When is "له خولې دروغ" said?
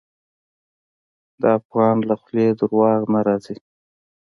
2.09-2.99